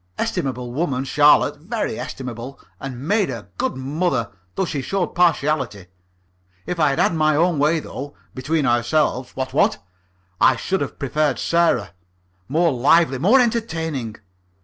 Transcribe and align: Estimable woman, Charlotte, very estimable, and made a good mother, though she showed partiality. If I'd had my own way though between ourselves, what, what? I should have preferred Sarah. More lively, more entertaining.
Estimable 0.17 0.73
woman, 0.73 1.03
Charlotte, 1.03 1.57
very 1.59 1.99
estimable, 1.99 2.59
and 2.79 3.07
made 3.07 3.29
a 3.29 3.49
good 3.59 3.75
mother, 3.75 4.31
though 4.55 4.65
she 4.65 4.81
showed 4.81 5.13
partiality. 5.13 5.85
If 6.65 6.79
I'd 6.79 6.97
had 6.97 7.13
my 7.13 7.35
own 7.35 7.59
way 7.59 7.79
though 7.81 8.15
between 8.33 8.65
ourselves, 8.65 9.35
what, 9.35 9.53
what? 9.53 9.77
I 10.39 10.55
should 10.55 10.81
have 10.81 10.97
preferred 10.97 11.37
Sarah. 11.37 11.93
More 12.49 12.71
lively, 12.71 13.19
more 13.19 13.39
entertaining. 13.39 14.15